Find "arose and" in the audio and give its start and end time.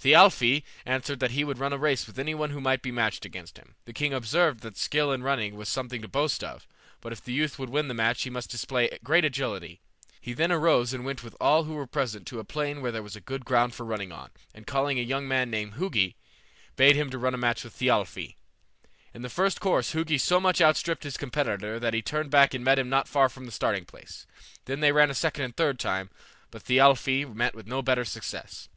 10.52-11.04